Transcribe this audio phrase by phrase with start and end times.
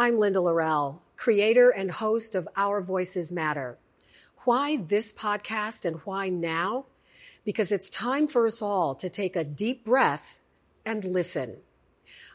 [0.00, 3.76] I'm Linda Lorelle, creator and host of Our Voices Matter.
[4.44, 6.86] Why this podcast and why now?
[7.44, 10.40] Because it's time for us all to take a deep breath
[10.86, 11.58] and listen.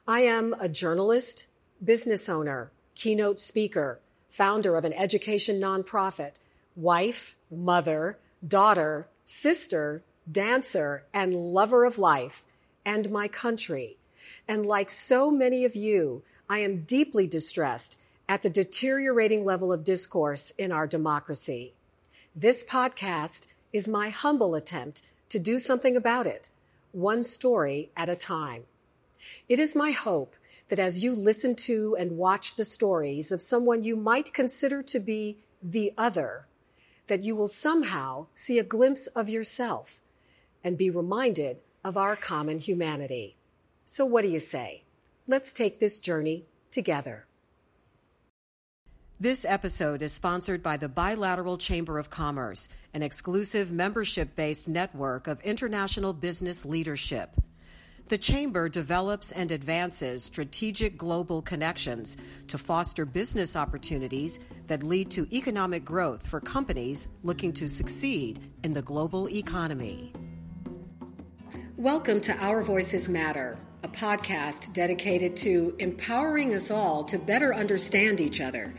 [0.08, 1.48] I am a journalist,
[1.84, 6.38] business owner, keynote speaker, founder of an education nonprofit,
[6.76, 12.44] wife, mother, daughter, sister, dancer, and lover of life
[12.86, 13.98] and my country.
[14.48, 19.84] And like so many of you, I am deeply distressed at the deteriorating level of
[19.84, 21.74] discourse in our democracy.
[22.36, 26.50] This podcast is my humble attempt to do something about it,
[26.92, 28.64] one story at a time.
[29.50, 30.36] It is my hope
[30.70, 35.00] that as you listen to and watch the stories of someone you might consider to
[35.00, 36.46] be the other,
[37.08, 40.02] that you will somehow see a glimpse of yourself
[40.64, 43.36] and be reminded of our common humanity.
[43.88, 44.82] So what do you say?
[45.28, 47.28] Let's take this journey together.
[49.20, 55.28] This episode is sponsored by the Bilateral Chamber of Commerce, an exclusive membership based network
[55.28, 57.36] of international business leadership.
[58.08, 62.18] The Chamber develops and advances strategic global connections
[62.48, 68.74] to foster business opportunities that lead to economic growth for companies looking to succeed in
[68.74, 70.12] the global economy.
[71.78, 78.20] Welcome to Our Voices Matter, a podcast dedicated to empowering us all to better understand
[78.20, 78.74] each other.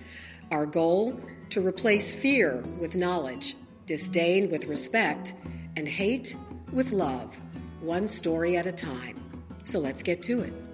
[0.50, 3.54] Our goal to replace fear with knowledge,
[3.86, 5.32] disdain with respect,
[5.76, 6.34] and hate
[6.72, 7.38] with love,
[7.80, 9.16] one story at a time.
[9.62, 10.65] So let's get to it.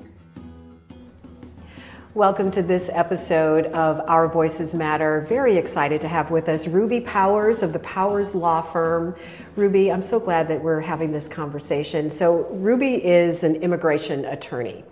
[2.14, 5.24] Welcome to this episode of Our Voices Matter.
[5.30, 9.16] Very excited to have with us Ruby Powers of the Powers Law Firm.
[9.56, 12.10] Ruby, I'm so glad that we're having this conversation.
[12.10, 14.84] So, Ruby is an immigration attorney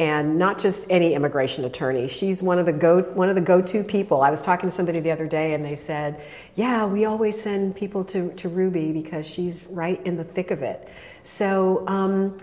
[0.00, 2.08] and not just any immigration attorney.
[2.08, 4.20] She's one of the go one of the go-to people.
[4.22, 6.20] I was talking to somebody the other day, and they said,
[6.56, 10.64] "Yeah, we always send people to to Ruby because she's right in the thick of
[10.64, 10.88] it."
[11.22, 12.36] So, um,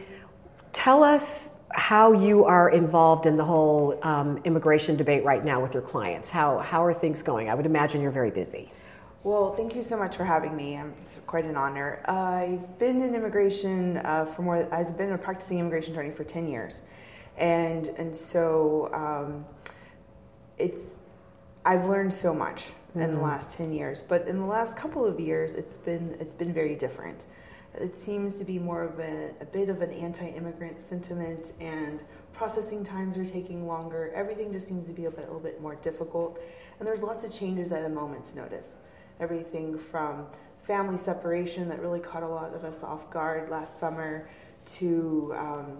[0.71, 5.73] tell us how you are involved in the whole um, immigration debate right now with
[5.73, 6.29] your clients.
[6.29, 7.49] How, how are things going?
[7.49, 8.71] I would imagine you're very busy.
[9.23, 10.77] Well, thank you so much for having me.
[10.99, 12.03] It's quite an honor.
[12.07, 14.67] Uh, I've been in immigration uh, for more.
[14.73, 16.81] I've been a practicing immigration attorney for ten years,
[17.37, 19.45] and and so um,
[20.57, 20.95] it's.
[21.63, 23.01] I've learned so much mm-hmm.
[23.01, 23.25] in the mm-hmm.
[23.25, 26.73] last ten years, but in the last couple of years, it's been it's been very
[26.73, 27.25] different
[27.75, 32.83] it seems to be more of a, a bit of an anti-immigrant sentiment and processing
[32.83, 34.11] times are taking longer.
[34.13, 36.39] Everything just seems to be a, bit, a little bit more difficult.
[36.79, 38.77] And there's lots of changes at a moment's notice.
[39.19, 40.25] Everything from
[40.63, 44.29] family separation that really caught a lot of us off guard last summer
[44.65, 45.77] to um,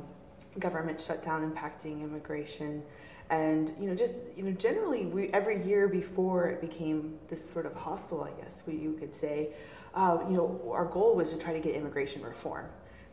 [0.59, 2.83] government shutdown impacting immigration.
[3.29, 7.65] And you know just you know generally we, every year before it became this sort
[7.65, 9.53] of hostile i guess what you could say
[9.93, 12.65] uh, you know, our goal was to try to get immigration reform.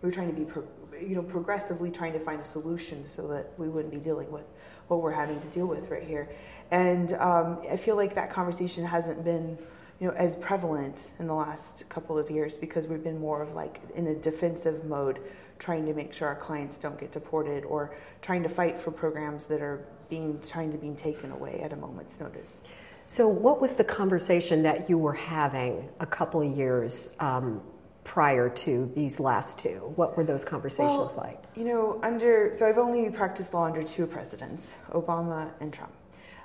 [0.03, 0.69] We were trying to be, pro-
[1.01, 4.45] you know, progressively trying to find a solution so that we wouldn't be dealing with
[4.87, 6.29] what we're having to deal with right here.
[6.71, 9.59] And um, I feel like that conversation hasn't been,
[10.01, 13.55] you know, as prevalent in the last couple of years because we've been more of
[13.55, 15.21] like in a defensive mode,
[15.59, 19.47] trying to make sure our clients don't get deported or trying to fight for programs
[19.47, 22.63] that are being trying to be taken away at a moment's notice.
[23.11, 27.63] So, what was the conversation that you were having a couple of years um,
[28.05, 29.95] prior to these last two?
[29.97, 31.43] What were those conversations well, like?
[31.57, 35.95] You know, under so I've only practiced law under two presidents, Obama and Trump.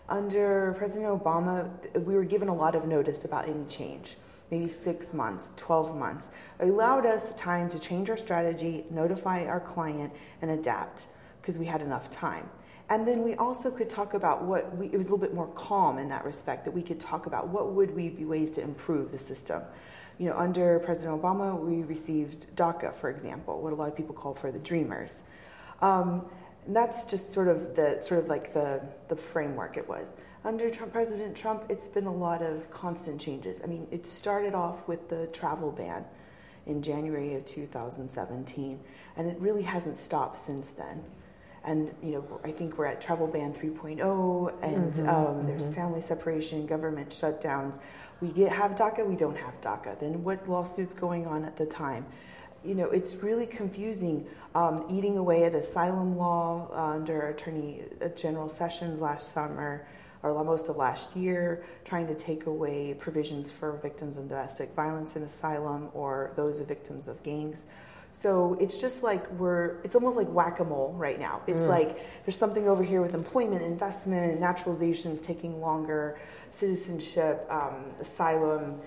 [0.08, 1.70] Under President Obama,
[2.00, 4.16] we were given a lot of notice about any change,
[4.50, 6.32] maybe six months, 12 months.
[6.62, 11.08] It allowed us time to change our strategy, notify our client, and adapt
[11.42, 12.50] because we had enough time.
[12.90, 15.48] And then we also could talk about what we, it was a little bit more
[15.48, 18.62] calm in that respect, that we could talk about what would we be ways to
[18.62, 19.62] improve the system.
[20.20, 24.14] You know, under President Obama, we received DACA, for example, what a lot of people
[24.14, 25.24] call for the dreamers.
[25.82, 26.26] Um,
[26.66, 30.16] and that's just sort of the sort of like the, the framework it was.
[30.46, 33.62] Under Trump, President Trump, it's been a lot of constant changes.
[33.64, 36.06] I mean, it started off with the travel ban
[36.66, 38.80] in January of 2017,
[39.16, 41.04] and it really hasn't stopped since then
[41.66, 45.48] and you know I think we're at travel ban 3.0, and mm-hmm, um, mm-hmm.
[45.48, 47.80] there's family separation, government shutdowns.
[48.22, 50.00] We get have DACA, we don't have DACA.
[50.00, 52.06] Then what lawsuits going on at the time?
[52.64, 54.28] You know, it's really confusing.
[54.56, 59.88] Um, eating away at asylum law uh, under Attorney uh, General Sessions last summer,
[60.22, 65.16] or most of last year, trying to take away provisions for victims of domestic violence
[65.16, 67.66] in asylum or those victims of gangs
[68.14, 71.42] So it's just like we're, it's almost like whack a mole right now.
[71.48, 71.68] It's mm.
[71.68, 76.20] like there's something over here with employment, investment, naturalizations taking longer,
[76.52, 78.80] citizenship, um, asylum.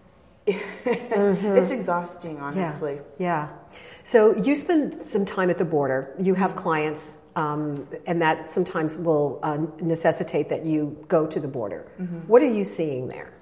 [0.46, 1.56] mm-hmm.
[1.56, 2.98] It's exhausting, honestly.
[3.16, 3.48] Yeah.
[3.48, 3.78] yeah.
[4.02, 6.12] So you spend some time at the border.
[6.18, 11.48] You have clients, um, and that sometimes will uh, necessitate that you go to the
[11.48, 11.86] border.
[12.00, 12.26] Mm-hmm.
[12.26, 13.32] What are you seeing there?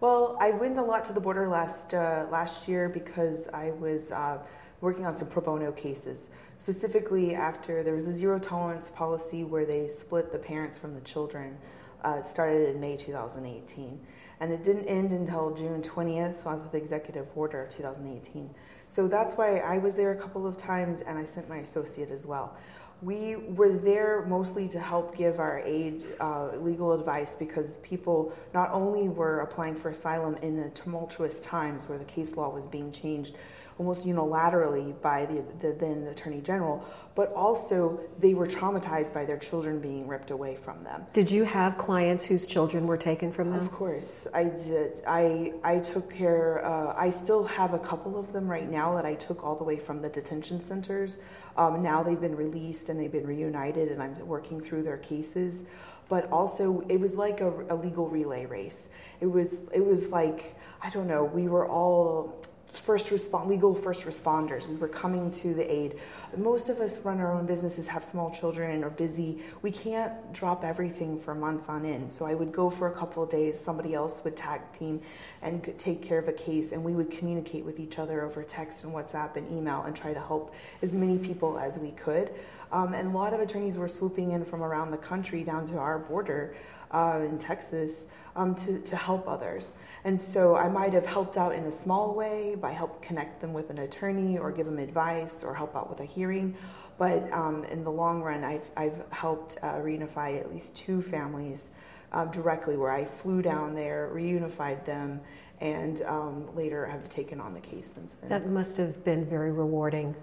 [0.00, 4.12] Well, I went a lot to the border last uh, last year because I was.
[4.12, 4.36] Uh,
[4.82, 9.64] working on some pro bono cases, specifically after there was a zero tolerance policy where
[9.64, 11.56] they split the parents from the children.
[12.04, 14.00] Uh, started in May 2018,
[14.40, 18.52] and it didn't end until June 20th with the executive order 2018.
[18.88, 22.10] So that's why I was there a couple of times, and I sent my associate
[22.10, 22.56] as well.
[23.02, 28.70] We were there mostly to help give our aid, uh, legal advice, because people not
[28.72, 32.92] only were applying for asylum in the tumultuous times where the case law was being
[32.92, 33.34] changed,
[33.78, 39.38] almost unilaterally by the, the then Attorney General, but also they were traumatized by their
[39.38, 41.04] children being ripped away from them.
[41.12, 43.60] Did you have clients whose children were taken from them?
[43.60, 44.92] Of course, I did.
[45.06, 46.64] I I took care.
[46.64, 49.64] Uh, I still have a couple of them right now that I took all the
[49.64, 51.18] way from the detention centers.
[51.56, 55.66] Um, now they've been released and they've been reunited, and I'm working through their cases.
[56.08, 58.90] But also, it was like a, a legal relay race.
[59.20, 61.24] It was it was like I don't know.
[61.24, 64.66] We were all first respond legal first responders.
[64.66, 65.98] We were coming to the aid.
[66.36, 69.42] Most of us run our own businesses have small children are busy.
[69.60, 72.10] We can't drop everything for months on end.
[72.10, 75.02] So i would go for a couple of days somebody else would tag team
[75.42, 78.84] and take care of a case and we would communicate with each other over text
[78.84, 82.30] and whatsapp and email and try to help as many people as we could.
[82.72, 85.78] Um, and a lot of attorneys were swooping in from around the country down to
[85.78, 86.56] our border
[86.92, 89.74] uh, in texas um, to, to help others
[90.04, 93.52] and so I might have helped out in a small way by help connect them
[93.52, 96.56] with an attorney or give them advice or help out with a hearing.
[96.98, 101.70] But um, in the long run, I've, I've helped uh, reunify at least two families
[102.12, 105.20] uh, directly where I flew down there, reunified them,
[105.60, 108.28] and um, later have taken on the case since then.
[108.28, 110.16] That must have been very rewarding.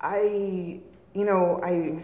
[0.00, 0.80] I,
[1.14, 2.02] you know, I.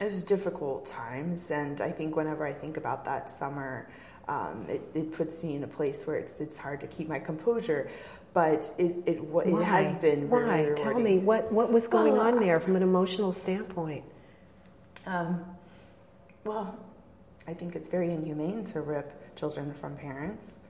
[0.00, 3.88] It was difficult times, and I think whenever I think about that summer,
[4.28, 7.18] um, it, it, puts me in a place where it's it's hard to keep my
[7.18, 7.90] composure.
[8.32, 12.40] But it it, it has been why tell me what what was going well, on
[12.40, 14.04] there from an emotional standpoint.
[15.06, 15.44] Um,
[16.44, 16.78] well,
[17.48, 20.60] I think it's very inhumane to rip children from parents.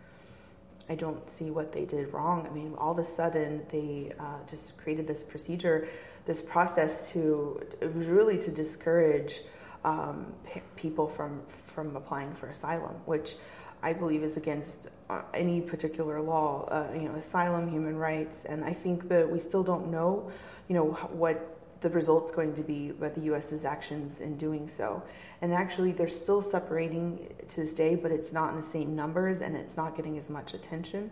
[0.88, 2.46] I don't see what they did wrong.
[2.46, 5.88] I mean, all of a sudden they uh, just created this procedure,
[6.28, 9.40] this process to really to discourage
[9.82, 13.36] um, p- people from from applying for asylum, which
[13.82, 18.62] I believe is against uh, any particular law, uh, you know, asylum, human rights, and
[18.62, 20.30] I think that we still don't know,
[20.68, 20.90] you know,
[21.24, 25.02] what the result's going to be by the U.S.'s actions in doing so.
[25.40, 29.40] And actually, they're still separating to this day, but it's not in the same numbers,
[29.40, 31.10] and it's not getting as much attention.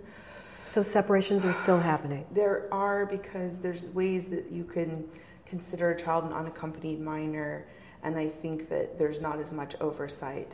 [0.67, 2.27] So separations are still happening.
[2.33, 5.09] There are because there's ways that you can
[5.47, 7.67] consider a child an unaccompanied minor
[8.03, 10.53] and I think that there's not as much oversight.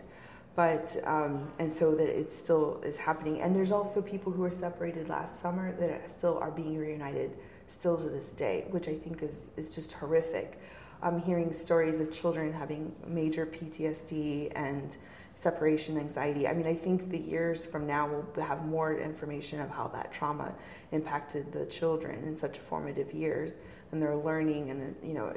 [0.54, 4.50] But um, and so that it still is happening, and there's also people who were
[4.50, 7.38] separated last summer that still are being reunited
[7.68, 10.60] still to this day, which I think is is just horrific.
[11.02, 14.94] I'm hearing stories of children having major PTSD and
[15.34, 16.46] separation anxiety.
[16.46, 20.12] I mean, I think the years from now we'll have more information of how that
[20.12, 20.54] trauma
[20.92, 23.56] impacted the children in such formative years
[23.90, 25.34] and their learning and you know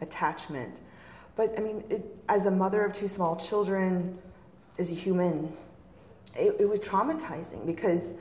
[0.00, 0.80] attachment.
[1.36, 4.18] But I mean, it, as a mother of two small children,
[4.78, 5.56] as a human,
[6.36, 8.14] it, it was traumatizing because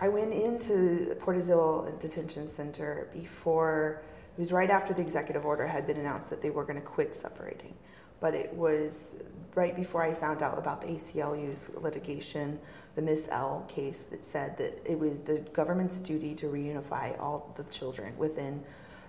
[0.00, 4.02] I went into Port Isabel Detention Center before,
[4.36, 6.86] it was right after the executive order had been announced that they were going to
[6.86, 7.74] quit separating.
[8.20, 9.16] But it was
[9.54, 12.60] right before I found out about the ACLU's litigation,
[12.94, 17.52] the Miss L case that said that it was the government's duty to reunify all
[17.56, 18.62] the children within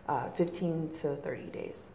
[0.07, 1.89] uh, 15 to 30 days.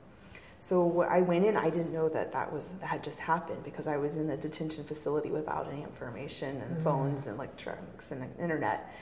[0.58, 3.87] So I went in, I didn't know that that was that had just happened because
[3.87, 6.82] I was in a detention facility without any information and mm-hmm.
[6.82, 8.92] phones and electronics and internet.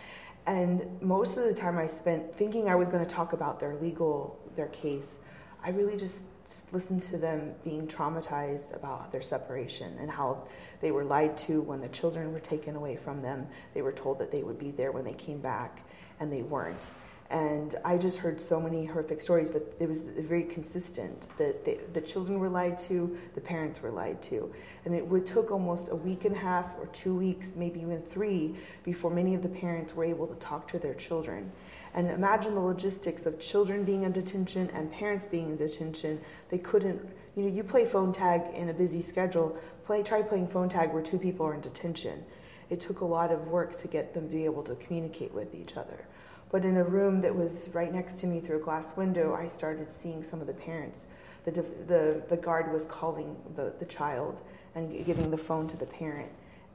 [0.47, 3.77] And most of the time I spent thinking I was going to talk about their
[3.77, 5.21] legal their case,
[5.63, 6.25] I really just
[6.73, 10.47] listened to them being traumatized about their separation and how
[10.81, 13.47] they were lied to when the children were taken away from them.
[13.73, 15.87] They were told that they would be there when they came back,
[16.21, 16.91] and they weren't.
[17.31, 22.01] And I just heard so many horrific stories, but it was very consistent that the
[22.03, 24.53] children were lied to, the parents were lied to.
[24.85, 28.55] And it took almost a week and a half or two weeks, maybe even three,
[28.85, 31.51] before many of the parents were able to talk to their children.
[31.95, 36.21] And imagine the logistics of children being in detention and parents being in detention.
[36.51, 37.01] They couldn't,
[37.37, 39.57] you know, you play phone tag in a busy schedule.
[39.87, 42.25] Play, try playing phone tag where two people are in detention.
[42.69, 45.55] It took a lot of work to get them to be able to communicate with
[45.55, 46.07] each other.
[46.51, 49.47] But in a room that was right next to me through a glass window, I
[49.47, 51.07] started seeing some of the parents.
[51.45, 54.41] The, the, the guard was calling the, the child
[54.75, 56.31] and giving the phone to the parent.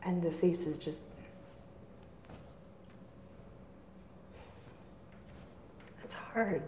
[0.06, 1.00] And the faces just
[6.10, 6.64] It's hard.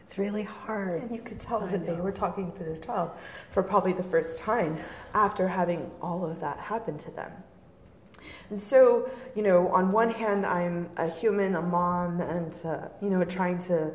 [0.00, 1.02] It's really hard.
[1.02, 3.10] And you could tell that they were talking for their child
[3.50, 4.78] for probably the first time
[5.12, 7.30] after having all of that happen to them.
[8.48, 13.10] And so, you know, on one hand, I'm a human, a mom, and, uh, you
[13.10, 13.92] know, trying to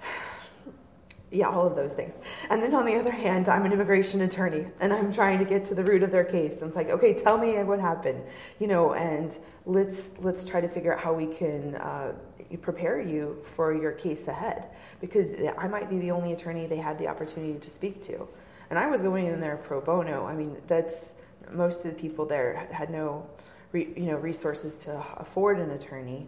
[1.32, 2.18] yeah, all of those things.
[2.48, 5.64] And then on the other hand, I'm an immigration attorney and I'm trying to get
[5.66, 6.60] to the root of their case.
[6.60, 8.22] And it's like, okay, tell me what happened,
[8.60, 9.36] you know, and
[9.66, 12.12] let's let's try to figure out how we can uh,
[12.58, 14.66] prepare you for your case ahead
[15.00, 15.28] because
[15.58, 18.28] I might be the only attorney they had the opportunity to speak to.
[18.70, 20.24] And I was going in there pro bono.
[20.24, 21.14] I mean, that's
[21.50, 23.26] most of the people there had no,
[23.72, 26.26] you know, resources to afford an attorney,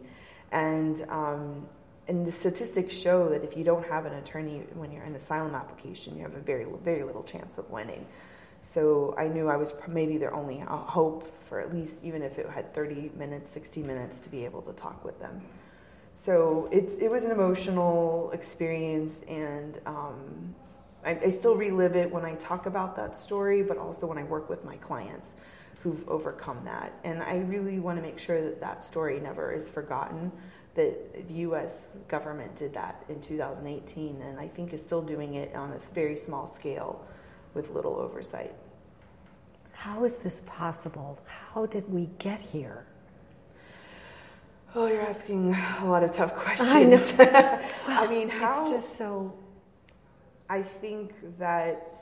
[0.53, 1.67] and um,
[2.07, 5.55] and the statistics show that if you don't have an attorney when you're in asylum
[5.55, 8.07] application, you have a very very little chance of winning.
[8.61, 12.49] So I knew I was maybe their only hope for at least even if it
[12.49, 15.43] had 30 minutes, 60 minutes to be able to talk with them.
[16.15, 20.55] So it's it was an emotional experience, and um,
[21.05, 24.23] I, I still relive it when I talk about that story, but also when I
[24.25, 25.37] work with my clients
[25.83, 26.93] who've overcome that.
[27.05, 30.33] And I really want to make sure that that story never is forgotten
[30.75, 31.97] that the U.S.
[32.09, 36.17] government did that in 2018, and I think is still doing it on a very
[36.17, 37.05] small scale
[37.55, 38.55] with little oversight.
[39.73, 41.19] How is this possible?
[41.27, 42.87] How did we get here?
[44.77, 47.15] Oh, you're asking a lot of tough questions.
[47.21, 47.61] I know.
[47.87, 48.61] well, I mean, how?
[48.61, 49.33] It's just so.
[50.51, 51.93] I think that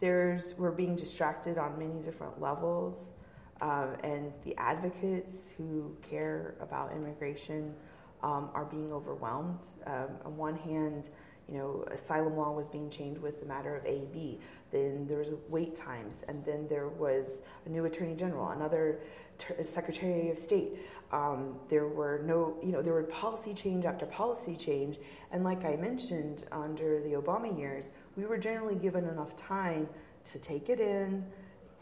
[0.00, 3.14] there's we're being distracted on many different levels.
[3.60, 7.74] Um, and the advocates who care about immigration
[8.22, 9.62] um, are being overwhelmed.
[9.86, 11.10] Um, on one hand,
[11.48, 14.40] you know, asylum law was being changed with the matter of AB.
[14.70, 19.00] Then there was wait times, and then there was a new attorney general, another
[19.42, 20.72] ter- secretary of state.
[21.12, 24.96] Um, there were no, you know, there were policy change after policy change,
[25.30, 29.88] and like I mentioned, under the Obama years, we were generally given enough time
[30.24, 31.26] to take it in,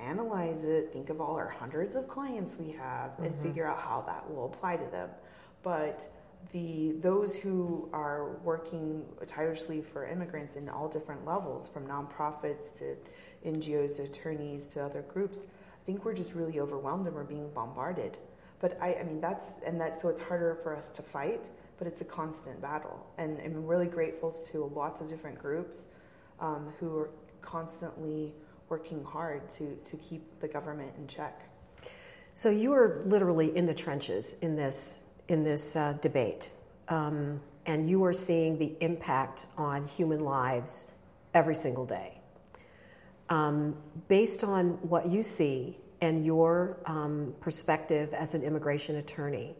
[0.00, 3.42] analyze it, think of all our hundreds of clients we have, and mm-hmm.
[3.42, 5.08] figure out how that will apply to them.
[5.62, 6.10] But
[6.52, 12.96] the those who are working tirelessly for immigrants in all different levels, from nonprofits to
[13.46, 15.46] NGOs to attorneys to other groups,
[15.80, 18.16] I think we're just really overwhelmed and we're being bombarded.
[18.60, 21.86] But I, I mean, that's and that's so it's harder for us to fight, but
[21.86, 23.06] it's a constant battle.
[23.16, 25.86] And I'm really grateful to lots of different groups
[26.38, 27.10] um, who are
[27.40, 28.34] constantly
[28.68, 31.42] working hard to, to keep the government in check.
[32.34, 36.50] So you are literally in the trenches in this in this uh, debate,
[36.88, 40.88] um, and you are seeing the impact on human lives
[41.32, 42.19] every single day.
[43.30, 43.76] Um,
[44.08, 49.54] based on what you see and your um, perspective as an immigration attorney,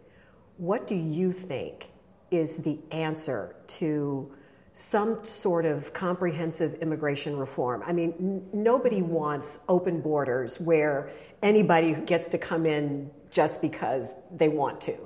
[0.56, 1.90] what do you think
[2.30, 4.32] is the answer to
[4.72, 7.82] some sort of comprehensive immigration reform.
[7.84, 11.10] I mean, n- nobody wants open borders where
[11.42, 14.96] anybody gets to come in just because they want to.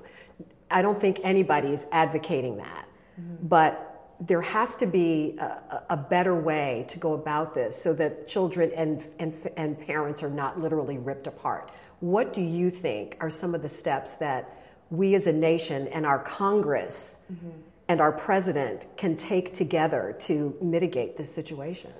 [0.70, 2.88] I don't think anybody is advocating that.
[3.20, 3.46] Mm-hmm.
[3.48, 3.93] But
[4.26, 8.70] there has to be a, a, better way to go about this so that children
[8.76, 11.70] and, and, and parents are not literally ripped apart.
[12.00, 14.56] What do you think are some of the steps that
[14.90, 17.50] we as a nation and our Congress mm-hmm
[17.88, 21.92] and our president can take together to mitigate this situation?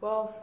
[0.00, 0.34] Well,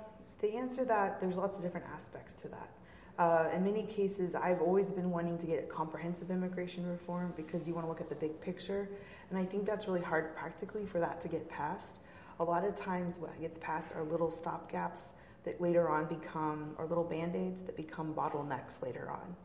[0.42, 2.70] the answer that there's lots of different aspects to that.
[3.18, 7.74] Uh, in many cases, I've always been wanting to get comprehensive immigration reform because you
[7.74, 8.88] want to look at the big picture.
[9.30, 11.98] And I think that's really hard practically for that to get passed.
[12.40, 15.12] A lot of times, what gets passed are little stopgaps
[15.44, 19.36] that later on become, or little band aids that become bottlenecks later on.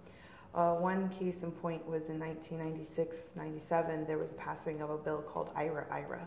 [0.54, 5.22] Uh, one case in point was in 1996 97, there was passing of a bill
[5.22, 6.20] called IIRIRA,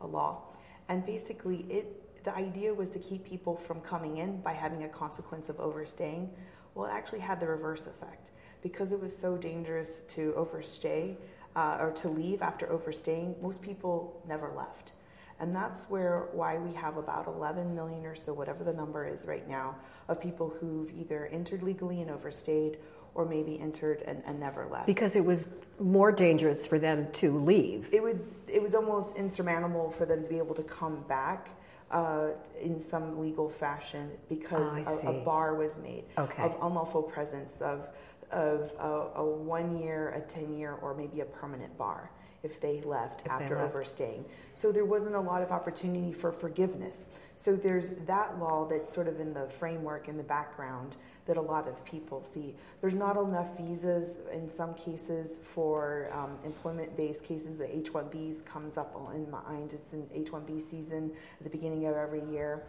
[0.00, 0.42] a law.
[0.88, 4.88] And basically, it, the idea was to keep people from coming in by having a
[4.88, 6.30] consequence of overstaying.
[6.74, 8.30] Well, it actually had the reverse effect.
[8.62, 11.18] Because it was so dangerous to overstay
[11.56, 14.92] uh, or to leave after overstaying, most people never left.
[15.40, 19.26] And that's where why we have about 11 million or so, whatever the number is
[19.26, 19.76] right now,
[20.08, 22.78] of people who've either entered legally and overstayed
[23.14, 24.86] or maybe entered and, and never left.
[24.86, 27.88] Because it was more dangerous for them to leave.
[27.92, 31.50] It would it was almost insurmountable for them to be able to come back
[31.90, 32.28] uh,
[32.60, 36.42] in some legal fashion because Oh, a, a bar was made Okay.
[36.42, 37.88] of unlawful presence of
[38.34, 42.10] of a, a one year, a ten year, or maybe a permanent bar
[42.42, 43.70] if they left If they after left.
[43.74, 44.24] overstaying.
[44.52, 47.06] So there wasn't a lot of opportunity for forgiveness.
[47.36, 51.40] So there's that law that's sort of in the framework in the background that a
[51.40, 52.54] lot of people see.
[52.82, 57.56] There's not enough visas in some cases for um, employment-based cases.
[57.56, 59.72] The H-1Bs comes up in mind.
[59.72, 62.64] It's an H-1B season at the beginning of every year.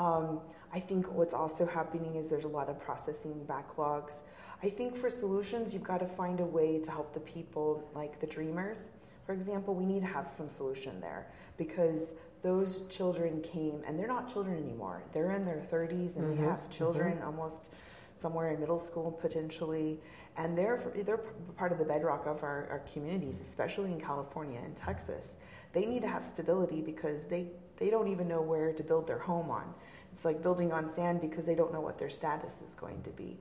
[0.00, 0.40] Um,
[0.72, 4.22] I think what's also happening is there's a lot of processing backlogs.
[4.62, 8.18] I think for solutions, you've got to find a way to help the people like
[8.18, 8.90] the dreamers.
[9.26, 11.26] For example, we need to have some solution there
[11.58, 15.02] because those children came and they're not children anymore.
[15.12, 17.70] They're in their 30s and they have children almost
[18.14, 19.98] somewhere in middle school potentially,
[20.36, 21.24] and they're they're
[21.56, 25.36] part of the bedrock of our, our communities, especially in California and Texas.
[25.72, 29.18] They need to have stability because they they don't even know where to build their
[29.18, 29.74] home on.
[30.20, 33.10] It's like building on sand because they don't know what their status is going to
[33.10, 33.38] be.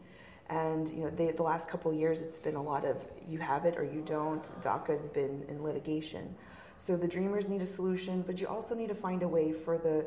[0.49, 2.95] And you know, they, the last couple years, it's been a lot of
[3.27, 4.41] you have it or you don't.
[4.61, 6.33] DACA's been in litigation,
[6.77, 9.77] so the Dreamers need a solution, but you also need to find a way for
[9.77, 10.05] the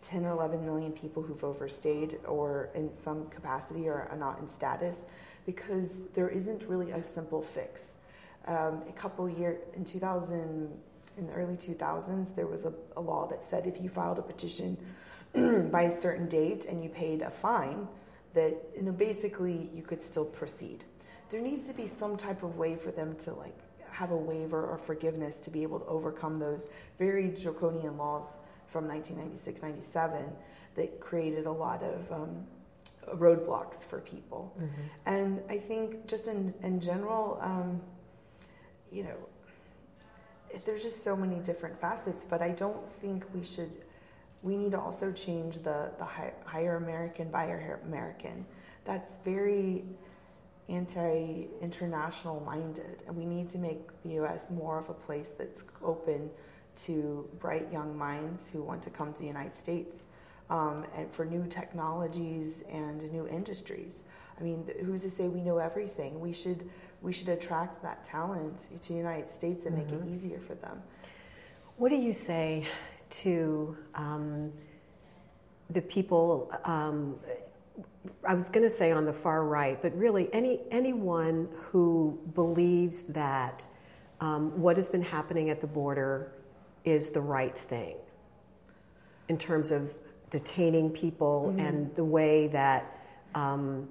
[0.00, 4.48] 10 or 11 million people who've overstayed or in some capacity or are not in
[4.48, 5.04] status,
[5.44, 7.96] because there isn't really a simple fix.
[8.46, 10.72] Um, a couple year in 2000,
[11.18, 14.22] in the early 2000s, there was a, a law that said if you filed a
[14.22, 14.78] petition
[15.70, 17.88] by a certain date and you paid a fine,
[18.34, 20.84] that you know basically you could still proceed.
[21.30, 23.56] There needs to be some type of way for them to like
[23.90, 28.36] have a waiver or forgiveness to be able to overcome those very draconian laws
[28.66, 30.32] from 1996 97
[30.74, 32.46] that created a lot of um,
[33.14, 34.52] roadblocks for people.
[35.06, 37.80] And I think just in, in general, um,
[38.90, 39.16] you know,
[40.64, 43.70] there's just so many different facets, but I don't think we should.
[44.44, 48.46] We need to also change the the hi- hire American, buyer American.
[48.84, 49.84] That's very
[50.68, 54.50] anti-international minded, and we need to make the U.S.
[54.50, 56.30] more of a place that's open
[56.76, 60.04] to bright young minds who want to come to the United States
[60.50, 64.04] um, and for new technologies and new industries.
[64.38, 66.20] I mean, who's to say we know everything?
[66.20, 66.68] We should
[67.00, 70.82] we should attract that talent to the United States and make it easier for them.
[71.76, 72.66] What do you say
[73.10, 74.52] to um,
[75.70, 76.52] the people?
[76.64, 77.16] Um,
[78.26, 83.02] I was going to say on the far right, but really any anyone who believes
[83.04, 83.66] that
[84.20, 86.32] um, what has been happening at the border
[86.84, 87.96] is the right thing
[89.28, 89.94] in terms of
[90.30, 93.00] detaining people and the way that
[93.34, 93.88] um,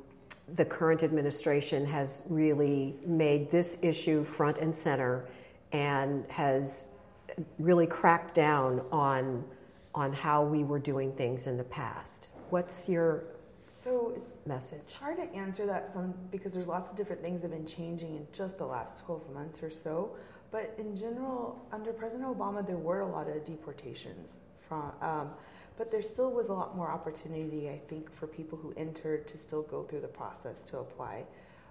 [0.55, 5.27] the current administration has really made this issue front and center
[5.71, 6.87] and has
[7.59, 9.43] really cracked down on
[9.95, 12.29] on how we were doing things in the past.
[12.49, 13.25] What's your
[13.67, 14.95] So it's It's message?
[14.97, 18.15] hard to answer that some because there's lots of different things that have been changing
[18.15, 20.15] in just the last 12 months or so.
[20.51, 25.29] But in general, under President Obama, there were a lot of deportations from, um,
[25.77, 29.37] but there still was a lot more opportunity, I think, for people who entered to
[29.37, 31.25] still go through the process to apply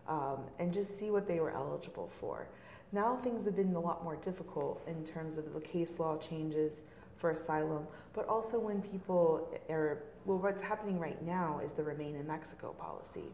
[0.08, 2.48] um, and just see what they were eligible for.
[2.94, 6.84] Now things have been a lot more difficult in terms of the case law changes
[7.16, 12.16] for asylum, but also when people are, well, what's happening right now is the Remain
[12.16, 13.32] in Mexico policy.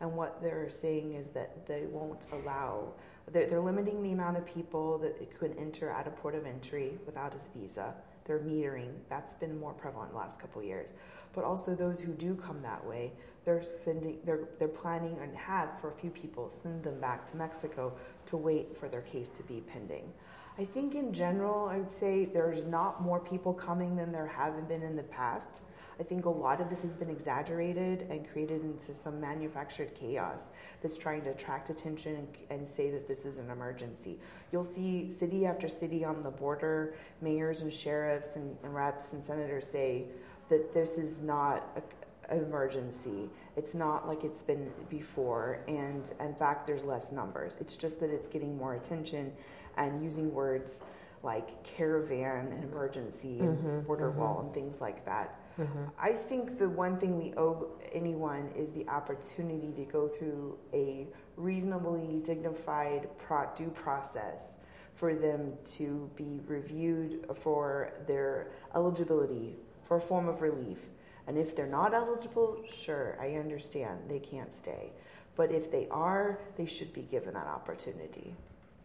[0.00, 2.92] And what they're saying is that they won't allow,
[3.32, 6.92] they're, they're limiting the amount of people that could enter at a port of entry
[7.04, 7.94] without a visa.
[8.26, 8.92] They're metering.
[9.08, 10.92] That's been more prevalent the last couple years.
[11.32, 13.12] But also those who do come that way,
[13.44, 17.36] they're sending, they're, they're planning and have for a few people send them back to
[17.36, 17.92] Mexico
[18.26, 20.12] to wait for their case to be pending.
[20.58, 24.68] I think in general, I would say there's not more people coming than there haven't
[24.68, 25.62] been in the past.
[25.98, 30.50] I think a lot of this has been exaggerated and created into some manufactured chaos
[30.82, 34.18] that's trying to attract attention and, and say that this is an emergency.
[34.50, 39.22] You'll see city after city on the border, mayors and sheriffs and, and reps and
[39.22, 40.06] senators say
[40.50, 43.30] that this is not a, an emergency.
[43.56, 47.56] It's not like it's been before, and in fact, there's less numbers.
[47.60, 49.32] It's just that it's getting more attention
[49.76, 50.84] and using words
[51.22, 54.20] like caravan and emergency and mm-hmm, border mm-hmm.
[54.20, 55.38] wall and things like that.
[55.58, 55.84] Mm-hmm.
[55.98, 61.06] I think the one thing we owe anyone is the opportunity to go through a
[61.36, 64.58] reasonably dignified pro- due process
[64.94, 69.56] for them to be reviewed for their eligibility
[69.90, 70.78] for a form of relief.
[71.26, 74.92] And if they're not eligible, sure, I understand they can't stay.
[75.34, 78.36] But if they are, they should be given that opportunity.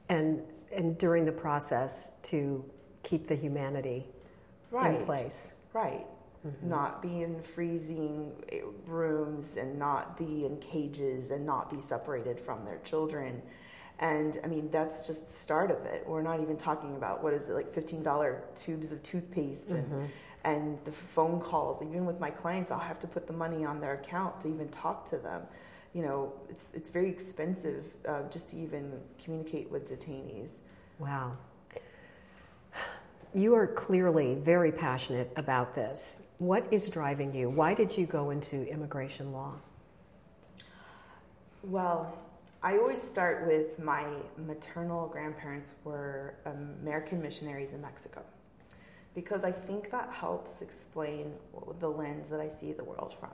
[0.10, 0.42] And
[0.76, 2.66] and during the process to
[3.04, 4.08] keep the humanity
[4.72, 4.96] right.
[4.96, 5.54] in place.
[5.74, 6.08] Right.
[6.46, 6.70] Mm-hmm.
[6.70, 12.40] Not be in freezing eh, rooms and not be in cages and not be separated
[12.40, 13.44] from their children.
[14.00, 16.04] And I mean, that's just the start of it.
[16.08, 19.94] We're not even talking about what is it, like $15 tubes of toothpaste mm-hmm.
[19.94, 20.10] and
[20.86, 21.82] the phone calls.
[21.82, 24.70] Even with my clients, I'll have to put the money on their account to even
[24.70, 25.42] talk to them.
[25.94, 30.60] You know, it's, it's very expensive uh, just to even communicate with detainees.
[31.00, 31.38] Wow.
[33.34, 36.24] You are clearly very passionate about this.
[36.38, 37.50] What is driving you?
[37.50, 39.54] Why did you go into immigration law?
[41.64, 42.18] Well,
[42.62, 44.06] I always start with my
[44.38, 48.24] maternal grandparents were American missionaries in Mexico
[49.16, 51.34] because I think that helps explain
[51.80, 53.32] the lens that I see the world from.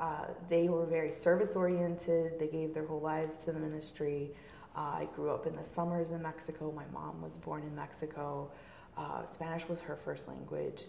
[0.00, 4.30] Uh, they were very service oriented, they gave their whole lives to the ministry.
[4.76, 6.70] Uh, I grew up in the summers in Mexico.
[6.70, 8.48] My mom was born in Mexico.
[8.96, 10.84] Uh, Spanish was her first language.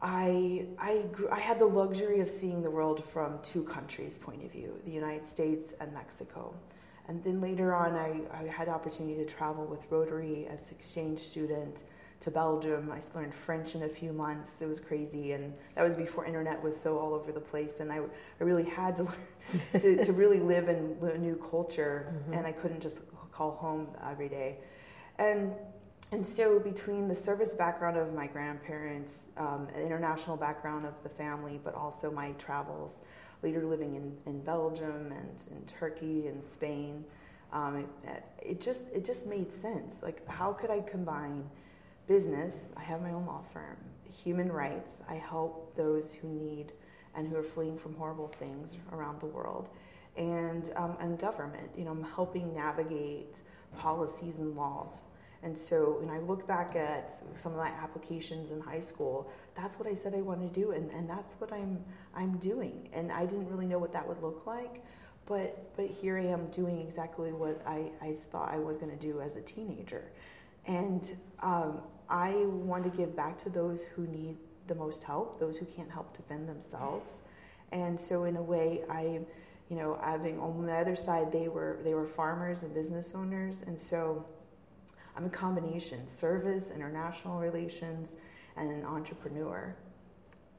[0.00, 4.44] I, I, grew, I had the luxury of seeing the world from two countries' point
[4.44, 6.54] of view the United States and Mexico.
[7.06, 11.82] And then later on, I, I had opportunity to travel with Rotary as exchange student
[12.22, 12.90] to Belgium.
[12.92, 14.60] I learned French in a few months.
[14.60, 17.80] It was crazy, and that was before internet was so all over the place.
[17.80, 19.14] And I, I really had to learn
[19.72, 22.34] to, to really live in a new culture, mm-hmm.
[22.34, 23.00] and I couldn't just
[23.32, 24.58] call home every day.
[25.18, 25.54] And
[26.12, 31.08] and so, between the service background of my grandparents, um, an international background of the
[31.08, 33.00] family, but also my travels,
[33.42, 37.02] later living in, in Belgium and in Turkey and Spain,
[37.50, 40.02] um, it, it, just it just made sense.
[40.02, 41.44] Like, how could I combine
[42.12, 42.70] business?
[42.76, 43.78] I have my own law firm.
[44.24, 45.02] Human rights.
[45.08, 46.72] I help those who need
[47.14, 49.68] and who are fleeing from horrible things around the world,
[50.16, 51.70] and um, and government.
[51.76, 53.40] You know, I'm helping navigate
[53.76, 55.02] policies and laws
[55.42, 59.76] and so when I look back at some of my applications in high school, that's
[59.76, 62.88] what I said I wanted to do, and, and that's what I'm I'm doing.
[62.92, 64.84] And I didn't really know what that would look like,
[65.26, 69.06] but but here I am doing exactly what I, I thought I was going to
[69.06, 70.04] do as a teenager.
[70.66, 74.36] And um, I want to give back to those who need
[74.68, 77.22] the most help, those who can't help defend themselves.
[77.72, 79.20] And so in a way, I,
[79.70, 83.62] you know, having on the other side, they were they were farmers and business owners,
[83.62, 84.26] and so
[85.16, 88.18] I'm a combination service, international relations,
[88.58, 89.74] and an entrepreneur.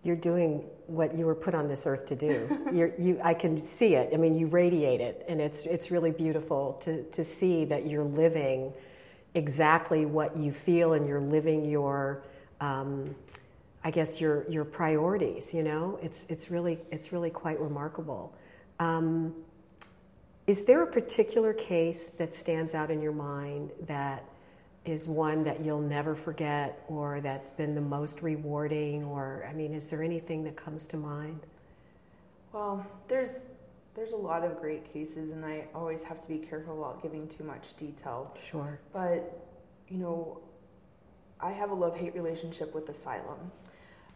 [0.02, 2.94] You're doing what you were put on this earth to do.
[3.00, 4.14] you, I can see it.
[4.14, 8.04] I mean, you radiate it, and it's, it's really beautiful to, to see that you're
[8.04, 8.74] living
[9.36, 12.24] exactly what you feel and you're living your,
[12.62, 13.16] um,
[13.84, 16.00] I guess, your, your priorities, you know?
[16.02, 18.34] It's, it's, really, it's really quite remarkable.
[18.80, 19.34] Um,
[20.46, 24.24] is there a particular case that stands out in your mind that
[24.86, 29.74] is one that you'll never forget or that's been the most rewarding or i mean
[29.74, 31.40] is there anything that comes to mind
[32.52, 33.48] well there's
[33.96, 37.28] there's a lot of great cases and i always have to be careful about giving
[37.28, 38.36] too much detail.
[38.50, 38.80] Sure.
[38.92, 39.48] But
[39.88, 40.42] you know
[41.40, 43.52] i have a love-hate relationship with asylum.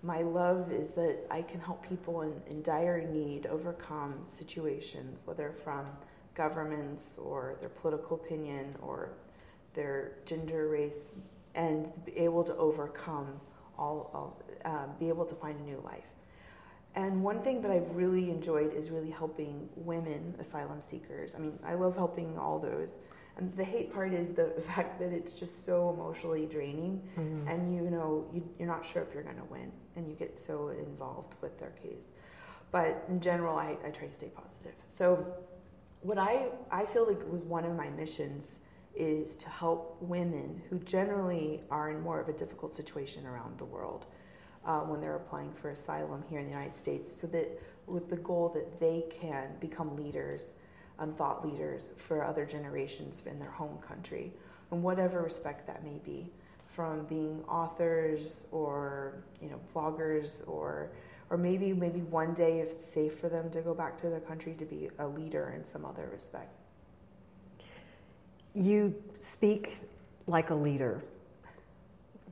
[0.03, 5.53] My love is that i can help people in, in dire need overcome situations whether
[5.63, 5.85] from
[6.35, 9.09] governments or their political opinion or
[9.73, 11.13] their gender, race,
[11.55, 13.39] and be able to overcome
[13.77, 16.05] all, all um, be able to find a new life.
[16.97, 21.36] And one thing that I've really enjoyed is really helping women asylum seekers.
[21.36, 22.97] I mean, I love helping all those.
[23.38, 27.47] And the hate part is the fact that it's just so emotionally draining, mm-hmm.
[27.47, 30.39] and you know you, you're not sure if you're going to win, and you get
[30.39, 32.13] so involved with their case.
[32.71, 34.73] But in general, I, I try to stay positive.
[34.88, 35.23] So,
[36.01, 38.57] what I I feel like was one of my missions
[38.95, 43.65] is to help women who generally are in more of a difficult situation around the
[43.65, 44.07] world
[44.67, 48.17] uh, when they're applying for asylum here in the United States, so that with the
[48.17, 50.53] goal that they can become leaders
[50.99, 54.34] and thought leaders for other generations in their home country,
[54.71, 56.30] in whatever respect that may be,
[56.67, 60.91] from being authors or you know bloggers or
[61.30, 64.19] or maybe maybe one day if it's safe for them to go back to their
[64.19, 66.53] country to be a leader in some other respect.
[68.53, 69.80] You speak
[70.25, 71.03] like a leader.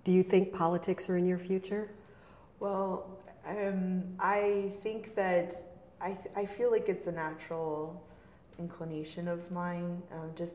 [0.04, 1.90] Do you think politics are in your future?
[2.60, 5.54] Well, um, I think that
[6.02, 8.02] I, I feel like it's a natural
[8.58, 10.02] inclination of mine.
[10.12, 10.54] Um, just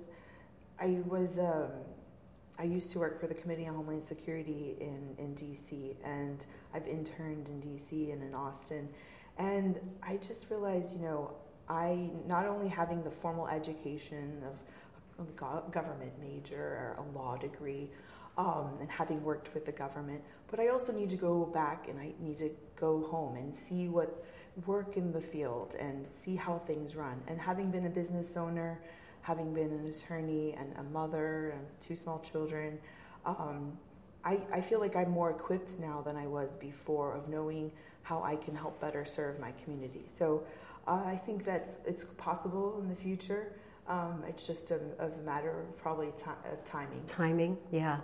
[0.81, 1.71] I was um,
[2.59, 6.87] I used to work for the Committee on Homeland Security in, in DC, and I've
[6.87, 8.89] interned in DC and in Austin.
[9.39, 11.33] And I just realized, you know,
[11.69, 14.43] I not only having the formal education
[15.19, 16.57] of a government major
[16.99, 17.89] or a law degree,
[18.37, 21.99] um, and having worked with the government, but I also need to go back and
[21.99, 24.25] I need to go home and see what
[24.67, 27.23] work in the field and see how things run.
[27.29, 28.81] And having been a business owner,
[29.23, 32.79] having been an attorney and a mother and two small children,
[33.25, 33.79] um,
[34.25, 37.71] I, I feel like I'm more equipped now than I was before of knowing
[38.03, 40.03] how I can help better serve my community.
[40.07, 40.43] So
[40.87, 43.53] uh, I think that it's possible in the future.
[43.89, 47.03] Um, it's just a, a, matter of probably t- of timing.
[47.07, 47.99] Timing, yeah.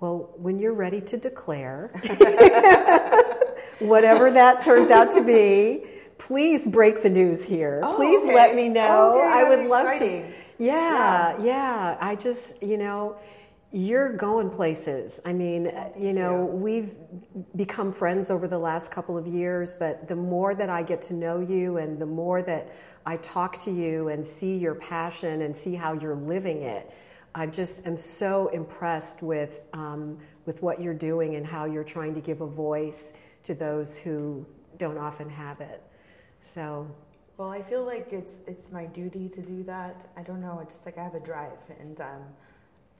[0.00, 1.88] Well, when you're ready to declare,
[3.80, 5.84] whatever that turns out to be,
[6.16, 7.82] please break the news here.
[7.84, 8.34] Oh, please okay.
[8.34, 9.18] let me know.
[9.18, 10.22] Okay, I would love exciting.
[10.22, 10.32] to.
[10.58, 11.98] Yeah, yeah, yeah.
[12.00, 13.18] I just, you know,
[13.72, 15.20] you're going places.
[15.26, 16.54] I mean, uh, you know, yeah.
[16.54, 16.94] we've
[17.54, 21.14] become friends over the last couple of years, but the more that I get to
[21.14, 22.72] know you and the more that
[23.04, 26.90] I talk to you and see your passion and see how you're living it,
[27.34, 32.14] I just am so impressed with um, with what you're doing and how you're trying
[32.14, 33.12] to give a voice
[33.44, 34.44] to those who
[34.78, 35.82] don't often have it.
[36.40, 36.90] So,
[37.36, 40.08] well, I feel like it's it's my duty to do that.
[40.16, 40.58] I don't know.
[40.60, 42.22] It's just like I have a drive, and um,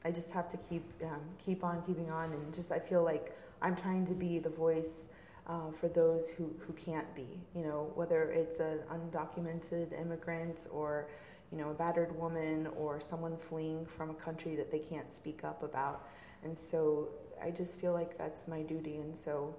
[0.04, 3.36] I just have to keep um, keep on keeping on, and just I feel like
[3.60, 5.08] I'm trying to be the voice.
[5.46, 11.08] Uh, for those who, who can't be, you know, whether it's an undocumented immigrant or
[11.50, 15.44] you know, a battered woman or someone fleeing from a country that they can't speak
[15.44, 16.06] up about.
[16.44, 17.08] And so
[17.42, 18.96] I just feel like that's my duty.
[18.96, 19.54] And so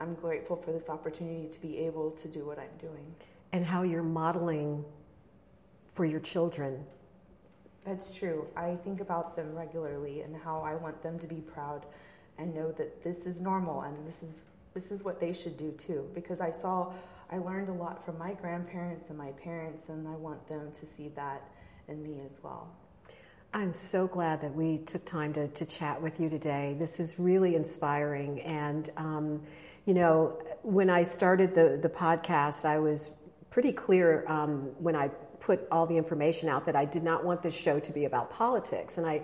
[0.00, 3.14] I'm grateful for this opportunity to be able to do what I'm doing.
[3.52, 4.84] And how you're modeling
[5.94, 6.84] for your children.
[7.84, 8.46] That's true.
[8.56, 11.86] I think about them regularly and how I want them to be proud
[12.38, 15.70] and know that this is normal and this is this is what they should do
[15.72, 16.92] too because I saw
[17.32, 20.86] I learned a lot from my grandparents and my parents, and I want them to
[20.86, 21.42] see that
[21.88, 22.68] in me as well.
[23.54, 26.76] I'm so glad that we took time to, to chat with you today.
[26.78, 28.42] This is really inspiring.
[28.42, 29.42] And, um,
[29.86, 33.12] you know, when I started the, the podcast, I was
[33.48, 35.08] pretty clear um, when I
[35.40, 38.30] put all the information out that I did not want this show to be about
[38.30, 38.98] politics.
[38.98, 39.22] And I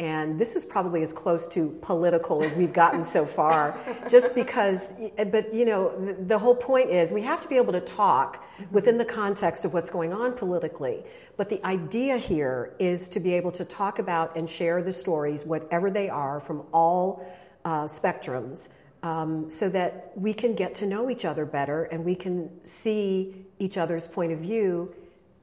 [0.00, 4.94] and this is probably as close to political as we've gotten so far just because
[5.30, 5.94] but you know
[6.26, 9.74] the, whole point is we have to be able to talk within the context of
[9.74, 11.04] what's going on politically.
[11.36, 15.44] But the idea here is to be able to talk about and share the stories
[15.44, 17.22] whatever they are from all
[17.66, 18.70] uh, spectrums
[19.02, 23.46] um, so that we can get to know each other better and we can see
[23.58, 24.94] each other's point of view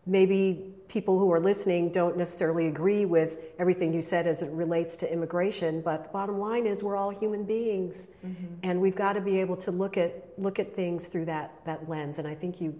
[0.07, 4.95] maybe people who are listening don't necessarily agree with everything you said as it relates
[4.97, 8.45] to immigration, but the bottom line is we're all human beings, mm-hmm.
[8.63, 11.89] and we've got to be able to look at look at things through that that
[11.89, 12.19] lens.
[12.19, 12.77] And I think you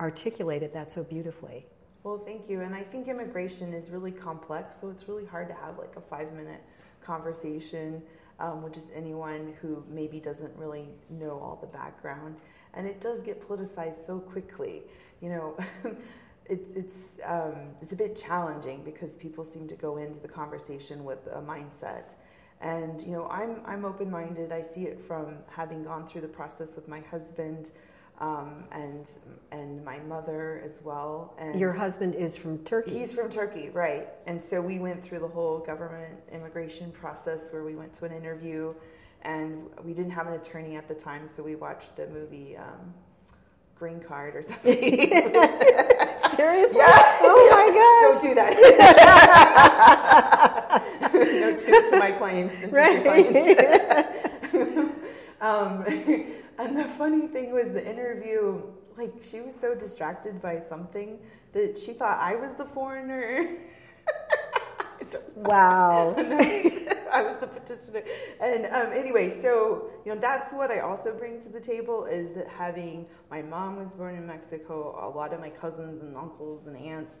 [0.00, 1.66] articulated that so beautifully.
[2.02, 2.60] Well, thank you.
[2.60, 6.00] And I think immigration is really complex, so it's really hard to have like a
[6.00, 6.62] five minute
[7.02, 8.02] conversation
[8.40, 12.36] um, with just anyone who maybe doesn't really know all the background.
[12.74, 14.82] And it does get politicized so quickly.
[15.20, 15.56] You know,
[16.46, 21.04] it's it's um, it's a bit challenging because people seem to go into the conversation
[21.04, 22.14] with a mindset,
[22.60, 24.52] and you know I'm I'm open minded.
[24.52, 27.70] I see it from having gone through the process with my husband.
[28.20, 29.10] Um, and
[29.50, 31.34] and my mother as well.
[31.36, 32.92] And your husband is from Turkey.
[32.92, 34.06] He's from Turkey, right?
[34.28, 38.12] And so we went through the whole government immigration process where we went to an
[38.12, 38.72] interview,
[39.22, 42.94] and we didn't have an attorney at the time, so we watched the movie um,
[43.74, 45.10] Green Card or something.
[46.34, 46.78] Seriously?
[46.78, 47.18] Yeah.
[47.22, 48.22] Oh my gosh.
[48.22, 48.54] Don't do that.
[51.14, 52.62] no tips to my clients.
[52.62, 53.02] And right.
[53.02, 53.38] Clients.
[55.40, 55.84] um,
[56.58, 58.62] and the funny thing was the interview,
[58.96, 61.18] like she was so distracted by something
[61.52, 63.58] that she thought I was the foreigner.
[65.36, 66.14] wow.
[67.18, 68.02] I was the petitioner.
[68.40, 72.32] And um, anyway, so you know that's what I also bring to the table is
[72.34, 74.98] that having my mom was born in Mexico.
[75.00, 77.20] A lot of my cousins and uncles and aunts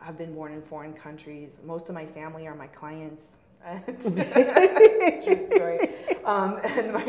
[0.00, 1.60] have been born in foreign countries.
[1.64, 3.36] Most of my family are my clients.
[3.96, 5.78] True story.
[6.24, 7.02] Um, and my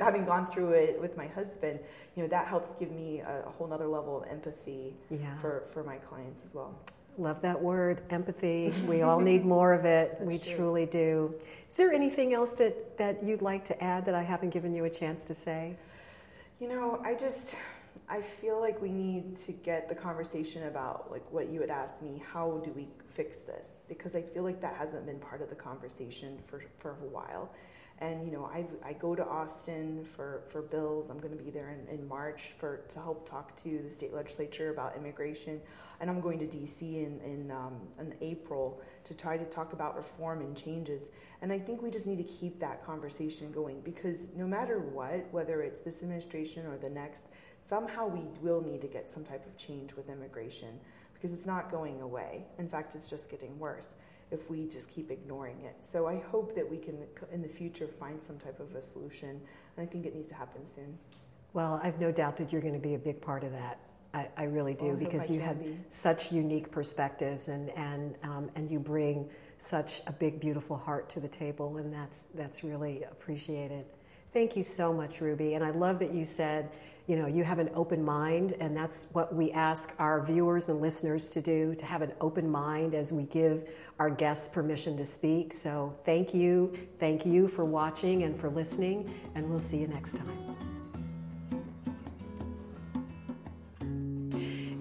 [0.00, 1.80] having gone through it with my husband,
[2.14, 5.36] you know that helps give me a, a whole other level of empathy yeah.
[5.38, 6.78] for for my clients as well.
[7.18, 8.72] Love that word, empathy.
[8.86, 10.18] We all need more of it.
[10.20, 10.56] we true.
[10.56, 11.34] truly do.
[11.68, 14.84] Is there anything else that, that you'd like to add that I haven't given you
[14.84, 15.76] a chance to say?
[16.60, 17.54] You know, I just,
[18.08, 22.02] I feel like we need to get the conversation about like what you had asked
[22.02, 22.22] me.
[22.32, 23.80] How do we fix this?
[23.88, 27.50] Because I feel like that hasn't been part of the conversation for for a while.
[27.98, 31.10] And you know, I I go to Austin for for bills.
[31.10, 34.14] I'm going to be there in, in March for to help talk to the state
[34.14, 35.60] legislature about immigration,
[36.00, 39.96] and I'm going to DC in in, um, in April to try to talk about
[39.96, 41.10] reform and changes.
[41.42, 45.26] And I think we just need to keep that conversation going because no matter what,
[45.32, 47.26] whether it's this administration or the next,
[47.60, 50.78] somehow we will need to get some type of change with immigration
[51.14, 52.44] because it's not going away.
[52.58, 53.96] In fact, it's just getting worse
[54.30, 55.76] if we just keep ignoring it.
[55.80, 56.98] So I hope that we can,
[57.32, 59.40] in the future, find some type of a solution.
[59.76, 60.98] And I think it needs to happen soon.
[61.52, 63.78] Well, I've no doubt that you're going to be a big part of that.
[64.16, 65.78] I, I really do well, because you have be.
[65.88, 71.20] such unique perspectives and and um, and you bring such a big, beautiful heart to
[71.20, 73.84] the table, and that's that's really appreciated.
[74.32, 75.54] Thank you so much, Ruby.
[75.54, 76.70] And I love that you said,
[77.06, 80.80] you know, you have an open mind, and that's what we ask our viewers and
[80.80, 85.04] listeners to do to have an open mind as we give our guests permission to
[85.04, 85.54] speak.
[85.54, 86.72] So thank you.
[86.98, 90.65] Thank you for watching and for listening, and we'll see you next time.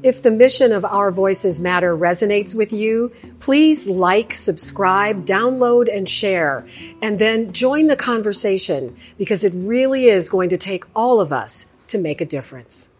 [0.05, 6.07] If the mission of Our Voices Matter resonates with you, please like, subscribe, download, and
[6.07, 6.63] share.
[7.01, 11.71] And then join the conversation because it really is going to take all of us
[11.87, 12.94] to make a difference.